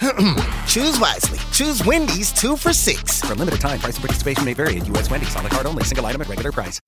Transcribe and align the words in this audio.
Choose 0.66 0.98
wisely. 1.00 1.38
Choose 1.52 1.84
Wendy's 1.84 2.32
two 2.32 2.56
for 2.56 2.72
six. 2.72 3.20
For 3.20 3.34
limited 3.34 3.60
time, 3.60 3.80
price 3.80 3.96
and 3.96 4.04
participation 4.04 4.44
may 4.44 4.54
vary 4.54 4.78
at 4.78 4.86
U.S. 4.88 5.10
Wendy's 5.10 5.34
on 5.34 5.44
the 5.44 5.50
card 5.50 5.66
only, 5.66 5.84
single 5.84 6.06
item 6.06 6.22
at 6.22 6.28
regular 6.28 6.52
price. 6.52 6.80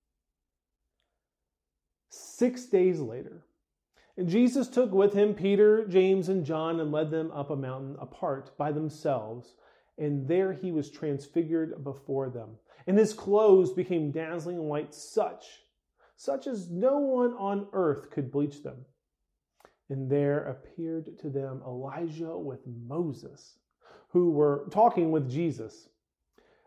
Six 2.10 2.66
days 2.66 3.00
later, 3.00 3.44
and 4.16 4.28
Jesus 4.28 4.68
took 4.68 4.92
with 4.92 5.14
him 5.14 5.34
Peter, 5.34 5.86
James, 5.86 6.28
and 6.28 6.44
John 6.44 6.78
and 6.78 6.92
led 6.92 7.10
them 7.10 7.30
up 7.32 7.50
a 7.50 7.56
mountain 7.56 7.96
apart 7.98 8.56
by 8.58 8.70
themselves. 8.70 9.54
And 9.96 10.28
there 10.28 10.52
he 10.52 10.72
was 10.72 10.90
transfigured 10.90 11.82
before 11.82 12.28
them. 12.28 12.58
And 12.86 12.98
his 12.98 13.12
clothes 13.12 13.72
became 13.72 14.10
dazzling 14.10 14.58
white, 14.58 14.94
such, 14.94 15.46
such 16.16 16.46
as 16.46 16.70
no 16.70 16.98
one 16.98 17.32
on 17.32 17.68
earth 17.72 18.10
could 18.10 18.30
bleach 18.30 18.62
them. 18.62 18.84
And 19.90 20.08
there 20.08 20.44
appeared 20.44 21.18
to 21.18 21.28
them 21.28 21.62
Elijah 21.66 22.38
with 22.38 22.60
Moses, 22.86 23.58
who 24.10 24.30
were 24.30 24.68
talking 24.70 25.10
with 25.10 25.28
Jesus. 25.28 25.88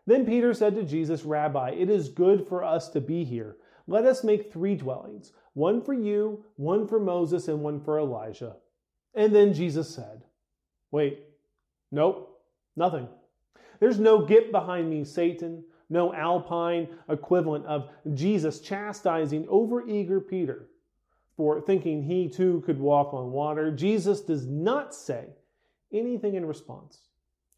Then 0.06 0.26
Peter 0.26 0.52
said 0.52 0.74
to 0.74 0.84
Jesus, 0.84 1.24
Rabbi, 1.24 1.70
it 1.70 1.88
is 1.88 2.10
good 2.10 2.46
for 2.46 2.62
us 2.62 2.90
to 2.90 3.00
be 3.00 3.24
here. 3.24 3.56
Let 3.86 4.04
us 4.04 4.24
make 4.24 4.52
three 4.52 4.74
dwellings 4.74 5.32
one 5.54 5.80
for 5.80 5.94
you, 5.94 6.44
one 6.56 6.86
for 6.86 7.00
Moses, 7.00 7.48
and 7.48 7.60
one 7.60 7.80
for 7.80 7.98
Elijah. 7.98 8.56
And 9.14 9.34
then 9.34 9.54
Jesus 9.54 9.88
said, 9.94 10.24
Wait, 10.90 11.20
nope, 11.90 12.40
nothing. 12.76 13.08
There's 13.80 13.98
no 13.98 14.26
get 14.26 14.52
behind 14.52 14.90
me, 14.90 15.04
Satan, 15.04 15.64
no 15.88 16.12
alpine 16.12 16.88
equivalent 17.08 17.64
of 17.66 17.88
Jesus 18.12 18.60
chastising 18.60 19.46
overeager 19.46 20.20
Peter 20.26 20.68
for 21.36 21.60
thinking 21.60 22.02
he 22.02 22.28
too 22.28 22.62
could 22.64 22.78
walk 22.78 23.12
on 23.12 23.32
water. 23.32 23.70
Jesus 23.70 24.20
does 24.20 24.46
not 24.46 24.94
say 24.94 25.26
anything 25.92 26.34
in 26.34 26.46
response 26.46 27.08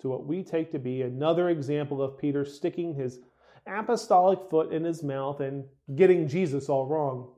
to 0.01 0.09
what 0.09 0.27
we 0.27 0.43
take 0.43 0.73
to 0.73 0.79
be 0.79 1.03
another 1.03 1.49
example 1.49 2.03
of 2.03 2.19
Peter 2.19 2.45
sticking 2.45 2.95
his 2.95 3.21
apostolic 3.67 4.39
foot 4.51 4.73
in 4.73 4.85
his 4.85 5.03
mouth 5.03 5.41
and 5.41 5.65
getting 5.97 6.29
Jesus 6.29 6.69
all 6.69 6.87
wrong. 6.87 7.33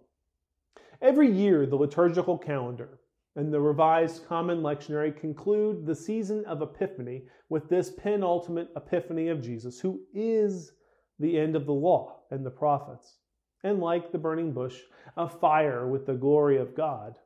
Every 1.00 1.30
year, 1.30 1.67
the 1.67 1.77
liturgical 1.77 2.36
calendar 2.36 2.98
and 3.36 3.52
the 3.52 3.61
Revised 3.61 4.27
Common 4.27 4.62
Lectionary 4.62 5.17
conclude 5.17 5.86
the 5.86 5.95
season 5.95 6.45
of 6.47 6.61
Epiphany 6.61 7.23
with 7.48 7.69
this 7.69 7.91
penultimate 7.91 8.69
epiphany 8.77 9.28
of 9.28 9.41
Jesus, 9.41 9.78
who 9.78 10.00
is 10.12 10.73
the 11.20 11.39
end 11.39 11.56
of 11.56 11.67
the 11.67 11.73
law 11.73 12.23
and 12.30 12.45
the 12.45 12.50
prophets 12.50 13.17
and 13.62 13.81
like 13.81 14.12
the 14.12 14.19
burning 14.19 14.53
bush, 14.53 14.77
a 15.17 15.28
fire 15.28 15.87
with 15.87 16.06
the 16.06 16.14
glory 16.14 16.59
of 16.59 16.75
God, 16.75 17.17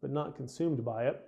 but 0.00 0.10
not 0.10 0.36
consumed 0.36 0.84
by 0.84 1.06
it. 1.06 1.20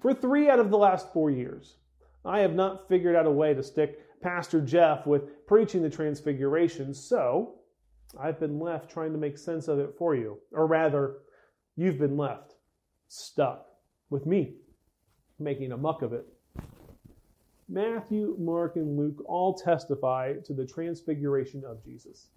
For 0.00 0.14
three 0.14 0.48
out 0.48 0.58
of 0.58 0.70
the 0.70 0.78
last 0.78 1.12
four 1.12 1.30
years, 1.30 1.76
I 2.24 2.40
have 2.40 2.54
not 2.54 2.88
figured 2.88 3.16
out 3.16 3.26
a 3.26 3.30
way 3.30 3.54
to 3.54 3.62
stick 3.62 4.00
Pastor 4.20 4.60
Jeff 4.60 5.06
with 5.06 5.46
preaching 5.46 5.82
the 5.82 5.90
Transfiguration, 5.90 6.92
so 6.92 7.54
I've 8.18 8.40
been 8.40 8.58
left 8.58 8.90
trying 8.90 9.12
to 9.12 9.18
make 9.18 9.38
sense 9.38 9.68
of 9.68 9.78
it 9.78 9.94
for 9.96 10.14
you. 10.14 10.38
Or 10.52 10.66
rather, 10.66 11.18
you've 11.76 11.98
been 11.98 12.16
left 12.16 12.54
stuck 13.08 13.66
with 14.10 14.26
me 14.26 14.56
making 15.38 15.72
a 15.72 15.76
muck 15.76 16.02
of 16.02 16.12
it. 16.12 16.26
Matthew, 17.68 18.36
Mark, 18.38 18.76
and 18.76 18.98
Luke 18.98 19.22
all 19.26 19.54
testify 19.54 20.34
to 20.44 20.52
the 20.52 20.66
transfiguration 20.66 21.62
of 21.64 21.82
Jesus. 21.84 22.28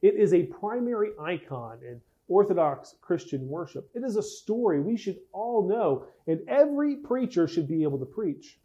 It 0.00 0.14
is 0.14 0.32
a 0.32 0.44
primary 0.44 1.10
icon 1.20 1.78
in 1.82 2.00
Orthodox 2.28 2.94
Christian 3.00 3.48
worship. 3.48 3.90
It 3.94 4.04
is 4.04 4.16
a 4.16 4.22
story 4.22 4.80
we 4.80 4.96
should 4.96 5.18
all 5.32 5.66
know, 5.66 6.06
and 6.26 6.40
every 6.46 6.96
preacher 6.96 7.48
should 7.48 7.66
be 7.66 7.82
able 7.82 7.98
to 7.98 8.06
preach. 8.06 8.60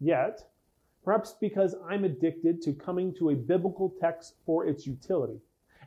Yet, 0.00 0.42
perhaps 1.02 1.34
because 1.40 1.74
I'm 1.88 2.04
addicted 2.04 2.60
to 2.62 2.74
coming 2.74 3.14
to 3.14 3.30
a 3.30 3.36
biblical 3.36 3.94
text 4.00 4.34
for 4.44 4.66
its 4.66 4.86
utility, 4.86 5.40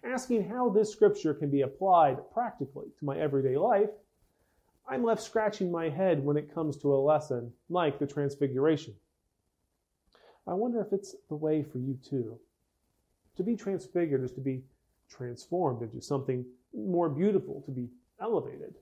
asking 0.04 0.50
how 0.50 0.70
this 0.70 0.92
scripture 0.92 1.34
can 1.34 1.52
be 1.52 1.62
applied 1.62 2.18
practically 2.34 2.88
to 2.98 3.06
my 3.06 3.20
everyday 3.20 3.58
life, 3.58 3.90
I'm 4.88 5.04
left 5.04 5.22
scratching 5.22 5.72
my 5.72 5.90
head 5.90 6.24
when 6.24 6.38
it 6.38 6.54
comes 6.54 6.78
to 6.78 6.96
a 6.96 6.98
lesson 6.98 7.54
like 7.70 8.00
the 8.00 8.08
Transfiguration. 8.08 8.96
I 10.48 10.54
wonder 10.54 10.82
if 10.82 10.94
it's 10.94 11.16
the 11.28 11.36
way 11.36 11.62
for 11.62 11.78
you 11.78 12.00
too. 12.04 12.40
To 13.38 13.44
be 13.44 13.56
transfigured 13.56 14.24
is 14.24 14.32
to 14.32 14.42
be 14.42 14.64
transformed 15.10 15.82
into 15.82 16.02
something 16.02 16.46
more 16.74 17.10
beautiful, 17.10 17.62
to 17.66 17.72
be 17.72 17.90
elevated. 18.22 18.76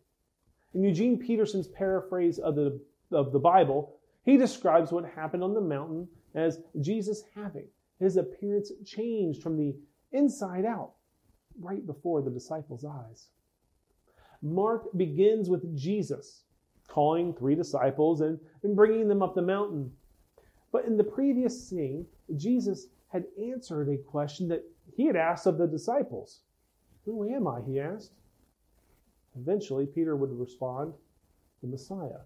In 0.74 0.84
Eugene 0.84 1.18
Peterson's 1.18 1.68
paraphrase 1.68 2.40
of 2.40 2.56
the, 2.56 2.80
of 3.12 3.32
the 3.32 3.40
Bible, 3.40 3.96
he 4.24 4.38
describes 4.38 4.92
what 4.92 5.06
happened 5.06 5.44
on 5.44 5.54
the 5.54 5.62
mountain 5.62 6.08
as 6.36 6.60
Jesus 6.82 7.24
having 7.36 7.68
his 8.00 8.18
appearance 8.18 8.72
changed 8.86 9.42
from 9.42 9.58
the 9.58 9.76
inside 10.12 10.66
out 10.66 10.92
right 11.60 11.86
before 11.86 12.22
the 12.22 12.30
disciples' 12.30 12.86
eyes. 12.86 13.28
Mark 14.42 14.96
begins 14.96 15.50
with 15.50 15.76
Jesus 15.76 16.44
calling 16.88 17.34
three 17.34 17.56
disciples 17.56 18.22
and, 18.22 18.40
and 18.64 18.76
bringing 18.76 19.08
them 19.08 19.24
up 19.24 19.34
the 19.34 19.42
mountain. 19.42 19.92
But 20.72 20.86
in 20.86 20.98
the 20.98 21.04
previous 21.04 21.68
scene, 21.68 22.06
Jesus 22.36 22.88
had 23.10 23.26
answered 23.42 23.90
a 23.90 23.98
question 23.98 24.48
that 24.50 24.64
he 24.96 25.06
had 25.06 25.16
asked 25.16 25.46
of 25.46 25.58
the 25.58 25.68
disciples. 25.68 26.42
Who 27.06 27.28
am 27.34 27.48
I? 27.48 27.62
He 27.62 27.80
asked. 27.80 28.12
Eventually, 29.40 29.86
Peter 29.86 30.16
would 30.16 30.32
respond, 30.32 30.94
The 31.62 31.68
Messiah. 31.68 32.22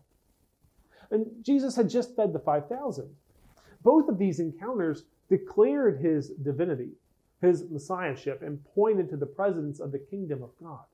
And 1.09 1.27
Jesus 1.41 1.75
had 1.75 1.89
just 1.89 2.15
fed 2.15 2.33
the 2.33 2.39
5,000. 2.39 3.09
Both 3.83 4.07
of 4.07 4.17
these 4.17 4.39
encounters 4.39 5.03
declared 5.29 5.99
his 5.99 6.29
divinity, 6.29 6.91
his 7.41 7.69
messiahship, 7.69 8.41
and 8.41 8.63
pointed 8.75 9.09
to 9.09 9.17
the 9.17 9.25
presence 9.25 9.79
of 9.79 9.91
the 9.91 9.99
kingdom 9.99 10.41
of 10.43 10.51
God. 10.61 10.85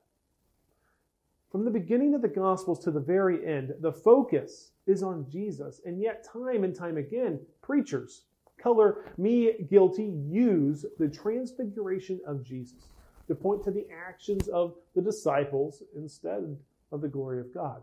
From 1.50 1.64
the 1.64 1.70
beginning 1.70 2.14
of 2.14 2.22
the 2.22 2.28
Gospels 2.28 2.78
to 2.84 2.90
the 2.90 3.00
very 3.00 3.46
end, 3.46 3.74
the 3.80 3.92
focus 3.92 4.72
is 4.86 5.02
on 5.02 5.26
Jesus, 5.30 5.80
and 5.84 6.00
yet, 6.00 6.26
time 6.30 6.64
and 6.64 6.74
time 6.74 6.98
again, 6.98 7.40
preachers, 7.62 8.24
color 8.58 9.04
me 9.16 9.52
guilty 9.70 10.12
use 10.28 10.84
the 10.98 11.08
transfiguration 11.08 12.20
of 12.26 12.42
Jesus 12.42 12.88
to 13.28 13.34
point 13.34 13.62
to 13.64 13.70
the 13.70 13.86
actions 13.90 14.48
of 14.48 14.74
the 14.94 15.02
disciples 15.02 15.82
instead 15.96 16.56
of 16.92 17.00
the 17.00 17.08
glory 17.08 17.40
of 17.40 17.52
God. 17.52 17.82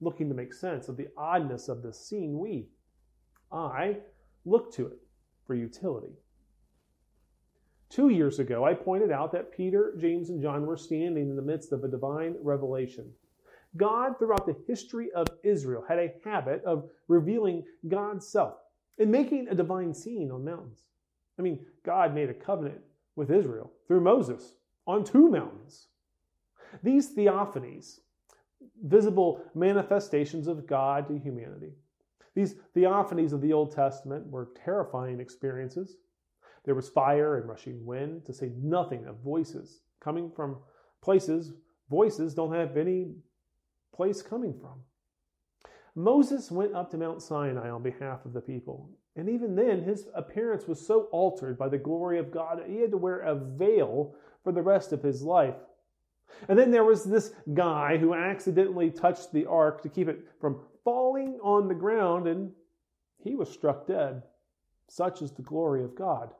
Looking 0.00 0.28
to 0.28 0.34
make 0.34 0.54
sense 0.54 0.88
of 0.88 0.96
the 0.96 1.08
oddness 1.16 1.68
of 1.68 1.82
this 1.82 2.00
scene, 2.00 2.38
we, 2.38 2.68
I, 3.52 3.98
look 4.44 4.72
to 4.74 4.86
it 4.86 4.98
for 5.46 5.54
utility. 5.54 6.14
Two 7.90 8.08
years 8.10 8.38
ago, 8.38 8.64
I 8.64 8.72
pointed 8.72 9.10
out 9.10 9.32
that 9.32 9.52
Peter, 9.52 9.94
James, 9.98 10.30
and 10.30 10.40
John 10.40 10.64
were 10.64 10.76
standing 10.76 11.28
in 11.28 11.36
the 11.36 11.42
midst 11.42 11.72
of 11.72 11.82
a 11.82 11.88
divine 11.88 12.36
revelation. 12.40 13.10
God, 13.76 14.18
throughout 14.18 14.46
the 14.46 14.56
history 14.66 15.10
of 15.12 15.26
Israel, 15.42 15.84
had 15.88 15.98
a 15.98 16.14
habit 16.24 16.62
of 16.64 16.88
revealing 17.08 17.64
God's 17.88 18.26
self 18.26 18.54
and 19.00 19.10
making 19.10 19.48
a 19.48 19.54
divine 19.54 19.92
scene 19.92 20.30
on 20.30 20.44
mountains. 20.44 20.84
I 21.38 21.42
mean, 21.42 21.66
God 21.84 22.14
made 22.14 22.30
a 22.30 22.34
covenant 22.34 22.80
with 23.16 23.30
Israel 23.30 23.72
through 23.88 24.02
Moses 24.02 24.54
on 24.86 25.02
two 25.02 25.28
mountains. 25.28 25.88
These 26.82 27.16
theophanies, 27.16 27.98
visible 28.84 29.42
manifestations 29.54 30.46
of 30.46 30.66
God 30.66 31.08
to 31.08 31.18
humanity, 31.18 31.72
these 32.36 32.54
theophanies 32.76 33.32
of 33.32 33.40
the 33.40 33.52
Old 33.52 33.74
Testament 33.74 34.26
were 34.28 34.52
terrifying 34.64 35.18
experiences. 35.18 35.96
There 36.64 36.76
was 36.76 36.88
fire 36.88 37.38
and 37.38 37.48
rushing 37.48 37.84
wind, 37.84 38.24
to 38.26 38.32
say 38.32 38.52
nothing 38.56 39.06
of 39.06 39.16
voices 39.16 39.80
coming 40.00 40.30
from 40.30 40.58
places 41.02 41.52
voices 41.90 42.34
don't 42.34 42.54
have 42.54 42.76
any 42.76 43.12
place 43.94 44.22
coming 44.22 44.54
from. 44.58 44.80
Moses 45.94 46.50
went 46.50 46.74
up 46.74 46.90
to 46.90 46.98
Mount 46.98 47.22
Sinai 47.22 47.70
on 47.70 47.82
behalf 47.82 48.24
of 48.24 48.32
the 48.32 48.40
people. 48.40 48.90
And 49.16 49.28
even 49.28 49.56
then, 49.56 49.82
his 49.82 50.06
appearance 50.14 50.66
was 50.66 50.84
so 50.84 51.08
altered 51.12 51.58
by 51.58 51.68
the 51.68 51.78
glory 51.78 52.18
of 52.18 52.30
God 52.30 52.58
that 52.58 52.68
he 52.68 52.80
had 52.80 52.92
to 52.92 52.96
wear 52.96 53.20
a 53.20 53.34
veil 53.34 54.14
for 54.44 54.52
the 54.52 54.62
rest 54.62 54.92
of 54.92 55.02
his 55.02 55.22
life. 55.22 55.56
And 56.48 56.58
then 56.58 56.70
there 56.70 56.84
was 56.84 57.04
this 57.04 57.32
guy 57.54 57.96
who 57.98 58.14
accidentally 58.14 58.90
touched 58.90 59.32
the 59.32 59.46
ark 59.46 59.82
to 59.82 59.88
keep 59.88 60.08
it 60.08 60.26
from 60.40 60.60
falling 60.84 61.38
on 61.42 61.68
the 61.68 61.74
ground, 61.74 62.28
and 62.28 62.52
he 63.22 63.34
was 63.34 63.50
struck 63.50 63.86
dead. 63.86 64.22
Such 64.88 65.22
is 65.22 65.32
the 65.32 65.42
glory 65.42 65.82
of 65.84 65.96
God. 65.96 66.30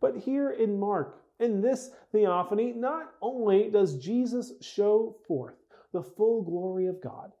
But 0.00 0.16
here 0.16 0.50
in 0.50 0.78
Mark, 0.78 1.22
In 1.38 1.60
this 1.60 1.90
theophany, 2.12 2.72
not 2.72 3.12
only 3.20 3.68
does 3.68 3.98
Jesus 3.98 4.52
show 4.60 5.16
forth 5.28 5.56
the 5.92 6.02
full 6.02 6.42
glory 6.42 6.86
of 6.86 7.02
God, 7.02 7.32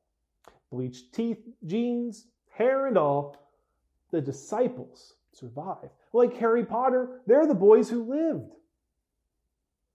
bleached 0.70 1.14
teeth, 1.14 1.46
jeans, 1.66 2.26
hair, 2.50 2.86
and 2.86 2.98
all, 2.98 3.36
the 4.10 4.20
disciples 4.20 5.14
survive. 5.32 5.90
Like 6.12 6.36
Harry 6.36 6.64
Potter, 6.64 7.20
they're 7.26 7.46
the 7.46 7.54
boys 7.54 7.90
who 7.90 8.04
lived. 8.04 8.52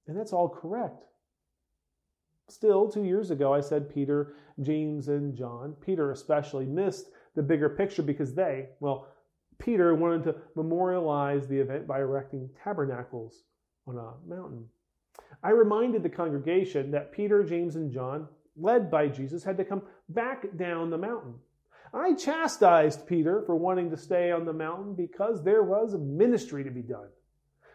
And 0.07 0.17
that's 0.17 0.33
all 0.33 0.49
correct. 0.49 1.03
Still, 2.49 2.89
two 2.89 3.03
years 3.03 3.31
ago, 3.31 3.53
I 3.53 3.61
said 3.61 3.93
Peter, 3.93 4.33
James, 4.61 5.07
and 5.07 5.35
John, 5.35 5.73
Peter 5.79 6.11
especially, 6.11 6.65
missed 6.65 7.07
the 7.35 7.41
bigger 7.41 7.69
picture 7.69 8.03
because 8.03 8.35
they, 8.35 8.67
well, 8.81 9.07
Peter 9.57 9.95
wanted 9.95 10.23
to 10.23 10.35
memorialize 10.55 11.47
the 11.47 11.57
event 11.57 11.87
by 11.87 11.99
erecting 11.99 12.49
tabernacles 12.61 13.43
on 13.87 13.97
a 13.97 14.13
mountain. 14.27 14.65
I 15.43 15.51
reminded 15.51 16.03
the 16.03 16.09
congregation 16.09 16.91
that 16.91 17.11
Peter, 17.11 17.43
James, 17.43 17.75
and 17.75 17.91
John, 17.91 18.27
led 18.61 18.91
by 18.91 19.07
Jesus, 19.07 19.43
had 19.43 19.57
to 19.57 19.65
come 19.65 19.83
back 20.09 20.45
down 20.57 20.89
the 20.89 20.97
mountain. 20.97 21.35
I 21.93 22.13
chastised 22.13 23.07
Peter 23.07 23.43
for 23.45 23.55
wanting 23.55 23.89
to 23.89 23.97
stay 23.97 24.31
on 24.31 24.45
the 24.45 24.53
mountain 24.53 24.95
because 24.95 25.43
there 25.43 25.63
was 25.63 25.95
ministry 25.97 26.63
to 26.63 26.71
be 26.71 26.81
done. 26.81 27.09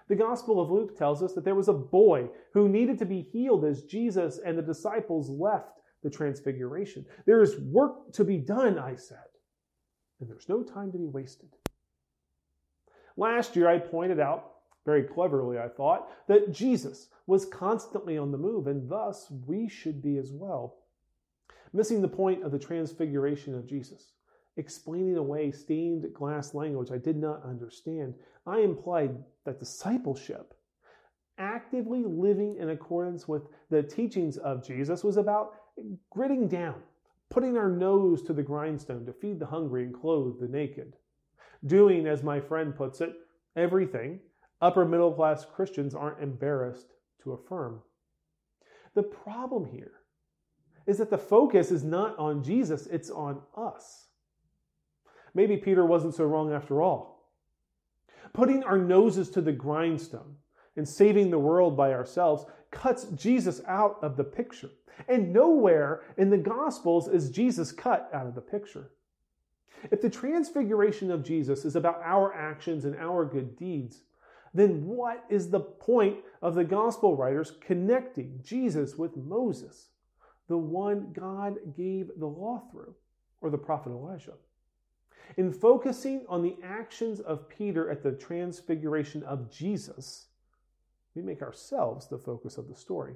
The 0.08 0.16
Gospel 0.16 0.60
of 0.60 0.70
Luke 0.70 0.96
tells 0.96 1.22
us 1.22 1.34
that 1.34 1.44
there 1.44 1.54
was 1.54 1.68
a 1.68 1.74
boy 1.74 2.28
who 2.52 2.68
needed 2.68 2.98
to 3.00 3.04
be 3.04 3.20
healed 3.20 3.64
as 3.64 3.82
Jesus 3.82 4.38
and 4.44 4.56
the 4.56 4.62
disciples 4.62 5.28
left 5.28 5.80
the 6.02 6.10
transfiguration. 6.10 7.04
There 7.26 7.42
is 7.42 7.58
work 7.58 8.12
to 8.12 8.24
be 8.24 8.38
done, 8.38 8.78
I 8.78 8.94
said, 8.94 9.18
and 10.20 10.30
there's 10.30 10.48
no 10.48 10.62
time 10.62 10.92
to 10.92 10.98
be 10.98 11.06
wasted. 11.06 11.48
Last 13.16 13.56
year, 13.56 13.68
I 13.68 13.78
pointed 13.78 14.20
out, 14.20 14.52
very 14.86 15.02
cleverly, 15.02 15.58
I 15.58 15.68
thought, 15.68 16.08
that 16.28 16.52
Jesus 16.52 17.08
was 17.26 17.44
constantly 17.44 18.16
on 18.16 18.30
the 18.30 18.38
move, 18.38 18.68
and 18.68 18.88
thus 18.88 19.30
we 19.46 19.68
should 19.68 20.00
be 20.00 20.16
as 20.16 20.32
well. 20.32 20.76
Missing 21.72 22.00
the 22.00 22.08
point 22.08 22.44
of 22.44 22.52
the 22.52 22.58
transfiguration 22.58 23.54
of 23.54 23.66
Jesus, 23.66 24.12
explaining 24.56 25.16
away 25.16 25.50
stained 25.50 26.06
glass 26.14 26.54
language 26.54 26.90
I 26.90 26.98
did 26.98 27.16
not 27.16 27.42
understand, 27.44 28.14
I 28.46 28.60
implied 28.60 29.16
that 29.44 29.58
discipleship, 29.58 30.54
actively 31.36 32.04
living 32.06 32.56
in 32.56 32.70
accordance 32.70 33.28
with 33.28 33.42
the 33.68 33.82
teachings 33.82 34.38
of 34.38 34.64
Jesus, 34.64 35.04
was 35.04 35.16
about 35.16 35.56
gritting 36.10 36.48
down, 36.48 36.76
putting 37.28 37.58
our 37.58 37.68
nose 37.68 38.22
to 38.22 38.32
the 38.32 38.42
grindstone 38.42 39.04
to 39.04 39.12
feed 39.12 39.40
the 39.40 39.46
hungry 39.46 39.82
and 39.82 39.92
clothe 39.92 40.40
the 40.40 40.48
naked. 40.48 40.94
Doing, 41.66 42.06
as 42.06 42.22
my 42.22 42.40
friend 42.40 42.74
puts 42.74 43.00
it, 43.00 43.12
everything 43.56 44.20
upper 44.60 44.84
middle 44.84 45.12
class 45.12 45.44
Christians 45.44 45.94
aren't 45.94 46.22
embarrassed 46.22 46.94
to 47.22 47.32
affirm. 47.32 47.80
The 48.94 49.02
problem 49.02 49.66
here 49.66 49.92
is 50.86 50.98
that 50.98 51.10
the 51.10 51.18
focus 51.18 51.70
is 51.70 51.84
not 51.84 52.18
on 52.18 52.42
Jesus, 52.42 52.86
it's 52.86 53.10
on 53.10 53.40
us. 53.56 54.06
Maybe 55.34 55.56
Peter 55.56 55.84
wasn't 55.84 56.14
so 56.14 56.24
wrong 56.24 56.52
after 56.52 56.80
all. 56.80 57.30
Putting 58.32 58.62
our 58.64 58.78
noses 58.78 59.28
to 59.30 59.40
the 59.40 59.52
grindstone 59.52 60.36
and 60.76 60.88
saving 60.88 61.30
the 61.30 61.38
world 61.38 61.76
by 61.76 61.92
ourselves 61.92 62.46
cuts 62.70 63.04
Jesus 63.14 63.60
out 63.66 63.98
of 64.02 64.16
the 64.16 64.24
picture. 64.24 64.70
And 65.08 65.32
nowhere 65.32 66.02
in 66.16 66.30
the 66.30 66.38
Gospels 66.38 67.08
is 67.08 67.30
Jesus 67.30 67.72
cut 67.72 68.08
out 68.14 68.26
of 68.26 68.34
the 68.34 68.40
picture. 68.40 68.90
If 69.90 70.00
the 70.00 70.10
transfiguration 70.10 71.10
of 71.10 71.22
Jesus 71.22 71.64
is 71.64 71.76
about 71.76 72.00
our 72.02 72.34
actions 72.34 72.84
and 72.84 72.96
our 72.96 73.24
good 73.24 73.56
deeds, 73.56 74.02
then 74.58 74.86
what 74.86 75.24
is 75.28 75.50
the 75.50 75.60
point 75.60 76.18
of 76.42 76.54
the 76.54 76.64
gospel 76.64 77.16
writers 77.16 77.52
connecting 77.60 78.40
Jesus 78.42 78.96
with 78.96 79.16
Moses, 79.16 79.88
the 80.48 80.56
one 80.56 81.12
God 81.12 81.58
gave 81.76 82.10
the 82.16 82.26
law 82.26 82.62
through, 82.70 82.94
or 83.40 83.50
the 83.50 83.58
prophet 83.58 83.90
Elijah? 83.90 84.34
In 85.36 85.52
focusing 85.52 86.24
on 86.28 86.42
the 86.42 86.56
actions 86.62 87.20
of 87.20 87.48
Peter 87.48 87.90
at 87.90 88.02
the 88.02 88.12
transfiguration 88.12 89.22
of 89.24 89.50
Jesus, 89.50 90.26
we 91.14 91.22
make 91.22 91.42
ourselves 91.42 92.06
the 92.06 92.18
focus 92.18 92.58
of 92.58 92.68
the 92.68 92.76
story. 92.76 93.14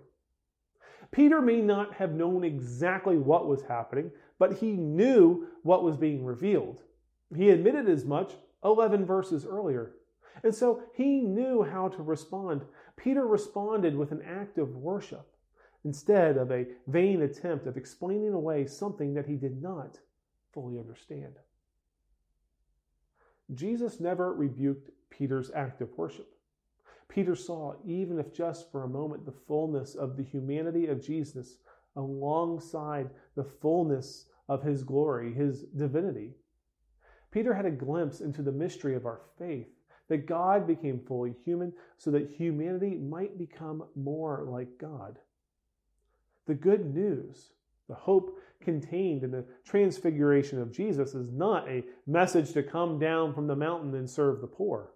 Peter 1.13 1.41
may 1.41 1.61
not 1.61 1.95
have 1.95 2.13
known 2.13 2.45
exactly 2.45 3.17
what 3.17 3.47
was 3.47 3.63
happening, 3.63 4.11
but 4.39 4.59
he 4.59 4.73
knew 4.73 5.47
what 5.63 5.83
was 5.85 5.97
being 5.97 6.25
revealed. 6.25 6.83
He 7.35 7.51
admitted 7.51 7.89
as 7.89 8.05
much 8.05 8.33
11 8.65 9.07
verses 9.07 9.47
earlier. 9.47 9.93
And 10.43 10.55
so 10.55 10.83
he 10.95 11.21
knew 11.21 11.63
how 11.63 11.89
to 11.89 12.03
respond. 12.03 12.63
Peter 12.97 13.27
responded 13.27 13.97
with 13.97 14.13
an 14.13 14.23
act 14.23 14.59
of 14.59 14.77
worship 14.77 15.27
instead 15.85 16.37
of 16.37 16.51
a 16.51 16.67
vain 16.87 17.23
attempt 17.23 17.67
of 17.67 17.77
explaining 17.77 18.33
away 18.33 18.67
something 18.67 19.15
that 19.15 19.27
he 19.27 19.37
did 19.37 19.63
not 19.63 19.99
fully 20.53 20.79
understand. 20.79 21.35
Jesus 23.55 24.01
never 24.01 24.33
rebuked 24.33 24.91
Peter's 25.11 25.51
act 25.53 25.81
of 25.81 25.97
worship. 25.97 26.29
Peter 27.09 27.35
saw, 27.35 27.75
even 27.85 28.19
if 28.19 28.33
just 28.33 28.71
for 28.71 28.85
a 28.85 28.89
moment, 28.89 29.27
the 29.27 29.33
fullness 29.33 29.95
of 29.95 30.17
the 30.17 30.23
humanity 30.23 30.87
of 30.87 31.05
Jesus 31.05 31.57
alongside 31.97 33.11
the 33.35 33.45
fullness 33.45 34.27
of 34.49 34.63
his 34.63 34.85
glory, 34.85 35.35
his 35.35 35.63
divinity. 35.77 36.35
Peter 37.33 37.55
had 37.55 37.67
a 37.67 37.71
glimpse 37.71 38.21
into 38.21 38.43
the 38.43 38.53
mystery 38.53 38.95
of 38.95 39.07
our 39.07 39.21
faith 39.39 39.69
that 40.11 40.27
God 40.27 40.67
became 40.67 40.99
fully 40.99 41.35
human 41.45 41.73
so 41.97 42.11
that 42.11 42.35
humanity 42.37 42.97
might 42.97 43.39
become 43.39 43.85
more 43.95 44.45
like 44.51 44.77
God. 44.77 45.19
The 46.47 46.55
good 46.55 46.93
news, 46.93 47.53
the 47.89 47.95
hope 47.95 48.37
contained 48.61 49.23
in 49.23 49.31
the 49.31 49.45
transfiguration 49.65 50.61
of 50.61 50.73
Jesus, 50.73 51.15
is 51.15 51.31
not 51.31 51.69
a 51.69 51.85
message 52.09 52.53
to 52.55 52.63
come 52.63 52.99
down 52.99 53.33
from 53.33 53.47
the 53.47 53.55
mountain 53.55 53.95
and 53.95 54.11
serve 54.11 54.41
the 54.41 54.49
poor, 54.49 54.91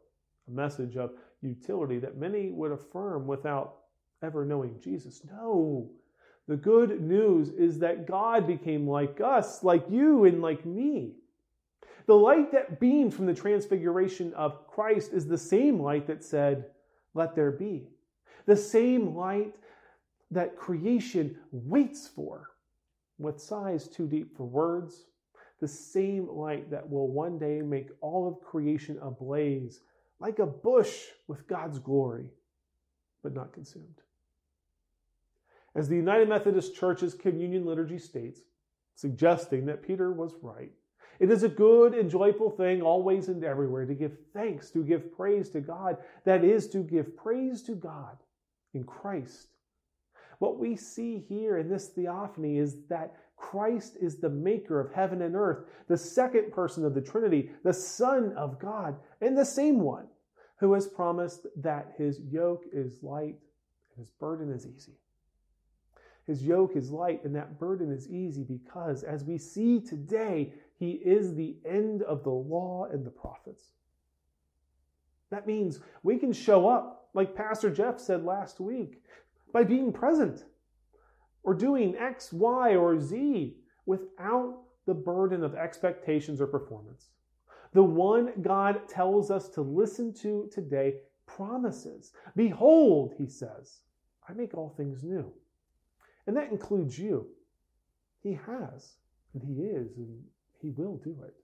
a 0.48 0.50
message 0.50 0.96
of 0.96 1.12
utility 1.42 2.00
that 2.00 2.18
many 2.18 2.50
would 2.50 2.72
affirm 2.72 3.28
without 3.28 3.76
ever 4.20 4.44
knowing 4.44 4.80
Jesus. 4.80 5.22
No. 5.30 5.88
The 6.48 6.56
good 6.56 7.00
news 7.00 7.50
is 7.50 7.78
that 7.78 8.06
God 8.06 8.48
became 8.48 8.88
like 8.88 9.20
us, 9.20 9.62
like 9.62 9.84
you, 9.88 10.24
and 10.24 10.42
like 10.42 10.66
me. 10.66 11.12
The 12.06 12.14
light 12.14 12.52
that 12.52 12.80
beamed 12.80 13.14
from 13.14 13.26
the 13.26 13.34
transfiguration 13.34 14.32
of 14.34 14.66
Christ 14.66 15.12
is 15.12 15.26
the 15.26 15.38
same 15.38 15.80
light 15.80 16.06
that 16.06 16.22
said, 16.22 16.66
Let 17.14 17.34
there 17.34 17.50
be. 17.50 17.88
The 18.46 18.56
same 18.56 19.14
light 19.14 19.54
that 20.30 20.56
creation 20.56 21.38
waits 21.50 22.06
for, 22.06 22.50
with 23.18 23.40
sighs 23.40 23.88
too 23.88 24.06
deep 24.06 24.36
for 24.36 24.44
words. 24.44 25.06
The 25.60 25.68
same 25.68 26.28
light 26.28 26.70
that 26.70 26.88
will 26.88 27.08
one 27.08 27.38
day 27.38 27.62
make 27.62 27.88
all 28.00 28.28
of 28.28 28.40
creation 28.40 28.98
ablaze 29.00 29.80
like 30.20 30.40
a 30.40 30.46
bush 30.46 31.04
with 31.26 31.46
God's 31.46 31.78
glory, 31.78 32.26
but 33.22 33.34
not 33.34 33.52
consumed. 33.52 34.00
As 35.74 35.88
the 35.88 35.96
United 35.96 36.28
Methodist 36.28 36.74
Church's 36.74 37.14
communion 37.14 37.64
liturgy 37.64 37.98
states, 37.98 38.40
suggesting 38.94 39.66
that 39.66 39.82
Peter 39.82 40.12
was 40.12 40.34
right, 40.42 40.70
it 41.20 41.30
is 41.30 41.42
a 41.42 41.48
good 41.48 41.94
and 41.94 42.10
joyful 42.10 42.50
thing 42.50 42.82
always 42.82 43.28
and 43.28 43.44
everywhere 43.44 43.86
to 43.86 43.94
give 43.94 44.16
thanks, 44.32 44.70
to 44.70 44.82
give 44.82 45.14
praise 45.16 45.50
to 45.50 45.60
God. 45.60 45.98
That 46.24 46.44
is, 46.44 46.68
to 46.68 46.78
give 46.78 47.16
praise 47.16 47.62
to 47.64 47.72
God 47.72 48.16
in 48.72 48.84
Christ. 48.84 49.48
What 50.38 50.58
we 50.58 50.76
see 50.76 51.24
here 51.28 51.58
in 51.58 51.68
this 51.68 51.88
theophany 51.88 52.58
is 52.58 52.76
that 52.88 53.14
Christ 53.36 53.96
is 54.00 54.16
the 54.16 54.30
maker 54.30 54.80
of 54.80 54.92
heaven 54.92 55.22
and 55.22 55.36
earth, 55.36 55.64
the 55.88 55.96
second 55.96 56.52
person 56.52 56.84
of 56.84 56.94
the 56.94 57.00
Trinity, 57.00 57.50
the 57.62 57.72
Son 57.72 58.32
of 58.36 58.58
God, 58.58 58.96
and 59.20 59.36
the 59.36 59.44
same 59.44 59.80
one 59.80 60.06
who 60.56 60.72
has 60.72 60.86
promised 60.86 61.46
that 61.56 61.94
his 61.98 62.20
yoke 62.30 62.64
is 62.72 63.02
light 63.02 63.36
and 63.96 63.98
his 63.98 64.10
burden 64.10 64.52
is 64.52 64.66
easy. 64.66 64.94
His 66.26 66.42
yoke 66.42 66.74
is 66.74 66.90
light 66.90 67.22
and 67.24 67.34
that 67.36 67.58
burden 67.58 67.92
is 67.92 68.08
easy 68.08 68.44
because, 68.44 69.02
as 69.02 69.24
we 69.24 69.36
see 69.36 69.80
today, 69.80 70.54
he 70.76 70.92
is 70.92 71.34
the 71.34 71.56
end 71.64 72.02
of 72.02 72.24
the 72.24 72.30
law 72.30 72.88
and 72.90 73.04
the 73.04 73.10
prophets. 73.10 73.70
That 75.30 75.46
means 75.46 75.80
we 76.02 76.18
can 76.18 76.32
show 76.32 76.68
up, 76.68 77.08
like 77.14 77.34
Pastor 77.34 77.70
Jeff 77.70 77.98
said 77.98 78.24
last 78.24 78.60
week, 78.60 79.02
by 79.52 79.64
being 79.64 79.92
present 79.92 80.44
or 81.42 81.54
doing 81.54 81.96
X, 81.96 82.32
Y, 82.32 82.74
or 82.76 83.00
Z 83.00 83.56
without 83.86 84.62
the 84.86 84.94
burden 84.94 85.42
of 85.42 85.54
expectations 85.54 86.40
or 86.40 86.46
performance. 86.46 87.08
The 87.72 87.82
one 87.82 88.32
God 88.42 88.88
tells 88.88 89.30
us 89.30 89.48
to 89.50 89.62
listen 89.62 90.12
to 90.14 90.48
today 90.52 90.94
promises. 91.26 92.12
Behold, 92.36 93.14
he 93.18 93.26
says, 93.26 93.80
I 94.28 94.32
make 94.32 94.54
all 94.54 94.74
things 94.76 95.02
new. 95.02 95.32
And 96.26 96.36
that 96.36 96.50
includes 96.50 96.98
you. 96.98 97.26
He 98.22 98.38
has, 98.46 98.94
and 99.34 99.42
he 99.42 99.64
is, 99.64 99.96
and 99.96 100.22
he 100.64 100.70
will 100.70 100.96
do 101.04 101.14
it. 101.26 101.34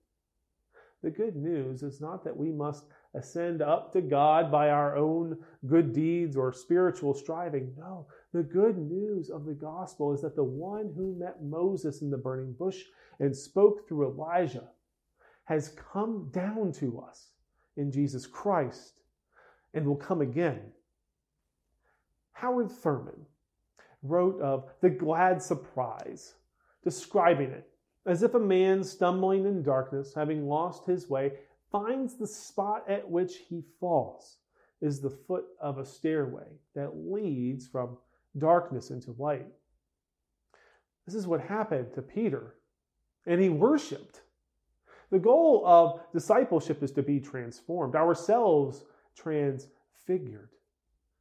The 1.02 1.10
good 1.10 1.36
news 1.36 1.82
is 1.82 2.00
not 2.00 2.24
that 2.24 2.36
we 2.36 2.50
must 2.50 2.84
ascend 3.14 3.60
up 3.60 3.92
to 3.92 4.00
God 4.00 4.50
by 4.50 4.70
our 4.70 4.96
own 4.96 5.36
good 5.66 5.92
deeds 5.92 6.36
or 6.36 6.52
spiritual 6.52 7.12
striving. 7.12 7.74
No, 7.78 8.06
the 8.32 8.42
good 8.42 8.78
news 8.78 9.28
of 9.28 9.44
the 9.44 9.54
gospel 9.54 10.14
is 10.14 10.22
that 10.22 10.36
the 10.36 10.44
one 10.44 10.92
who 10.96 11.18
met 11.18 11.42
Moses 11.42 12.00
in 12.00 12.10
the 12.10 12.16
burning 12.16 12.54
bush 12.58 12.82
and 13.18 13.36
spoke 13.36 13.86
through 13.86 14.10
Elijah 14.10 14.68
has 15.44 15.74
come 15.92 16.30
down 16.32 16.72
to 16.72 17.00
us 17.00 17.32
in 17.76 17.92
Jesus 17.92 18.26
Christ 18.26 19.00
and 19.74 19.86
will 19.86 19.96
come 19.96 20.22
again. 20.22 20.60
Howard 22.32 22.70
Thurman 22.70 23.26
wrote 24.02 24.40
of 24.40 24.70
the 24.80 24.90
glad 24.90 25.42
surprise, 25.42 26.34
describing 26.82 27.50
it 27.50 27.69
as 28.06 28.22
if 28.22 28.34
a 28.34 28.40
man 28.40 28.82
stumbling 28.82 29.44
in 29.44 29.62
darkness, 29.62 30.14
having 30.14 30.48
lost 30.48 30.86
his 30.86 31.08
way, 31.08 31.32
finds 31.70 32.16
the 32.16 32.26
spot 32.26 32.84
at 32.88 33.08
which 33.08 33.36
he 33.48 33.62
falls 33.78 34.38
is 34.80 35.00
the 35.00 35.10
foot 35.10 35.44
of 35.60 35.78
a 35.78 35.84
stairway 35.84 36.46
that 36.74 36.96
leads 36.96 37.66
from 37.66 37.98
darkness 38.38 38.90
into 38.90 39.14
light. 39.18 39.46
This 41.06 41.14
is 41.14 41.26
what 41.26 41.40
happened 41.40 41.92
to 41.94 42.02
Peter, 42.02 42.54
and 43.26 43.40
he 43.40 43.48
worshiped. 43.48 44.22
The 45.10 45.18
goal 45.18 45.62
of 45.66 46.00
discipleship 46.12 46.82
is 46.82 46.92
to 46.92 47.02
be 47.02 47.20
transformed, 47.20 47.94
ourselves 47.94 48.84
transfigured, 49.16 50.50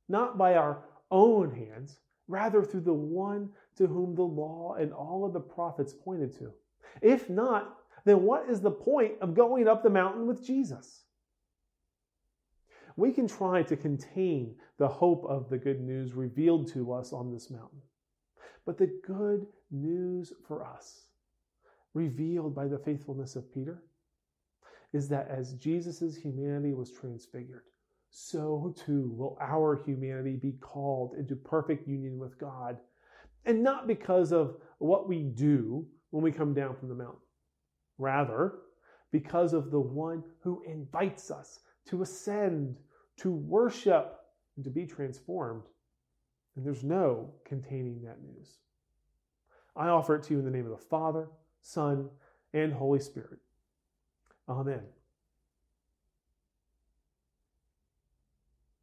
not 0.07 0.37
by 0.37 0.55
our 0.55 0.83
own 1.11 1.51
hands, 1.51 1.99
rather 2.27 2.63
through 2.63 2.81
the 2.81 2.93
one 2.93 3.49
to 3.75 3.87
whom 3.87 4.15
the 4.15 4.21
law 4.21 4.75
and 4.79 4.93
all 4.93 5.25
of 5.25 5.33
the 5.33 5.39
prophets 5.39 5.93
pointed 5.93 6.37
to. 6.37 6.53
If 7.01 7.29
not, 7.29 7.77
then 8.05 8.23
what 8.23 8.49
is 8.49 8.61
the 8.61 8.71
point 8.71 9.13
of 9.21 9.35
going 9.35 9.67
up 9.67 9.83
the 9.83 9.89
mountain 9.89 10.27
with 10.27 10.45
Jesus? 10.45 11.03
We 12.95 13.11
can 13.11 13.27
try 13.27 13.63
to 13.63 13.77
contain 13.77 14.55
the 14.77 14.87
hope 14.87 15.25
of 15.25 15.49
the 15.49 15.57
good 15.57 15.79
news 15.79 16.13
revealed 16.13 16.71
to 16.73 16.91
us 16.91 17.13
on 17.13 17.31
this 17.31 17.49
mountain. 17.49 17.81
But 18.65 18.77
the 18.77 18.99
good 19.05 19.47
news 19.71 20.33
for 20.47 20.65
us, 20.65 21.07
revealed 21.93 22.53
by 22.53 22.67
the 22.67 22.79
faithfulness 22.79 23.35
of 23.35 23.53
Peter, 23.53 23.83
is 24.91 25.07
that 25.09 25.29
as 25.29 25.53
Jesus' 25.53 26.15
humanity 26.15 26.73
was 26.73 26.91
transfigured, 26.91 27.63
so 28.09 28.73
too 28.85 29.13
will 29.15 29.37
our 29.39 29.81
humanity 29.85 30.35
be 30.35 30.53
called 30.59 31.13
into 31.17 31.35
perfect 31.35 31.87
union 31.87 32.17
with 32.17 32.39
God. 32.39 32.79
And 33.45 33.63
not 33.63 33.87
because 33.87 34.31
of 34.31 34.57
what 34.79 35.07
we 35.07 35.23
do 35.23 35.85
when 36.11 36.23
we 36.23 36.31
come 36.31 36.53
down 36.53 36.75
from 36.75 36.89
the 36.89 36.95
mountain. 36.95 37.19
Rather, 37.97 38.59
because 39.11 39.53
of 39.53 39.71
the 39.71 39.79
one 39.79 40.23
who 40.41 40.63
invites 40.65 41.31
us 41.31 41.59
to 41.87 42.01
ascend, 42.01 42.77
to 43.17 43.31
worship, 43.31 44.19
and 44.55 44.63
to 44.63 44.71
be 44.71 44.85
transformed. 44.85 45.63
And 46.55 46.65
there's 46.65 46.83
no 46.83 47.33
containing 47.45 48.01
that 48.03 48.21
news. 48.21 48.57
I 49.75 49.87
offer 49.87 50.15
it 50.15 50.23
to 50.23 50.33
you 50.33 50.39
in 50.39 50.45
the 50.45 50.51
name 50.51 50.65
of 50.65 50.71
the 50.71 50.85
Father, 50.85 51.29
Son, 51.61 52.09
and 52.53 52.73
Holy 52.73 52.99
Spirit. 52.99 53.39
Amen. 54.47 54.81